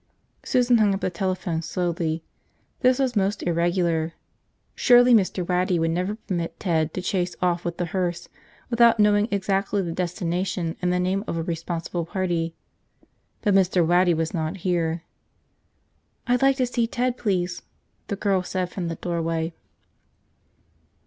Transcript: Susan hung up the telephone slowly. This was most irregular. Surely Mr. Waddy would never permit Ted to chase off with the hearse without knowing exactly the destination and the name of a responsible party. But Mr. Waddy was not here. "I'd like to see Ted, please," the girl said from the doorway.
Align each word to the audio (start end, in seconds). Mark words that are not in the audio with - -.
Susan 0.41 0.79
hung 0.79 0.95
up 0.95 1.01
the 1.01 1.11
telephone 1.11 1.61
slowly. 1.61 2.23
This 2.79 2.97
was 2.97 3.15
most 3.15 3.43
irregular. 3.43 4.13
Surely 4.73 5.13
Mr. 5.13 5.47
Waddy 5.47 5.77
would 5.77 5.91
never 5.91 6.15
permit 6.15 6.59
Ted 6.59 6.91
to 6.95 7.03
chase 7.03 7.35
off 7.39 7.63
with 7.63 7.77
the 7.77 7.85
hearse 7.85 8.27
without 8.71 8.99
knowing 8.99 9.27
exactly 9.29 9.79
the 9.83 9.91
destination 9.91 10.75
and 10.81 10.91
the 10.91 10.99
name 10.99 11.23
of 11.27 11.37
a 11.37 11.43
responsible 11.43 12.03
party. 12.05 12.55
But 13.43 13.53
Mr. 13.53 13.85
Waddy 13.85 14.15
was 14.15 14.33
not 14.33 14.57
here. 14.65 15.03
"I'd 16.25 16.41
like 16.41 16.55
to 16.57 16.65
see 16.65 16.87
Ted, 16.87 17.15
please," 17.15 17.61
the 18.07 18.15
girl 18.15 18.41
said 18.41 18.71
from 18.71 18.87
the 18.87 18.95
doorway. 18.95 19.53